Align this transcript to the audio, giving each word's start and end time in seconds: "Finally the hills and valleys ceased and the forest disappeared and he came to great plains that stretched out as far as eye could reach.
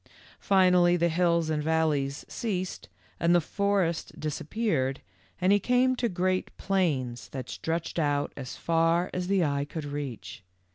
"Finally 0.39 0.97
the 0.97 1.09
hills 1.09 1.51
and 1.51 1.61
valleys 1.61 2.25
ceased 2.27 2.89
and 3.19 3.35
the 3.35 3.39
forest 3.39 4.19
disappeared 4.19 4.99
and 5.39 5.53
he 5.53 5.59
came 5.59 5.95
to 5.95 6.09
great 6.09 6.49
plains 6.57 7.29
that 7.29 7.47
stretched 7.51 7.99
out 7.99 8.33
as 8.35 8.55
far 8.57 9.11
as 9.13 9.29
eye 9.31 9.63
could 9.63 9.85
reach. 9.85 10.41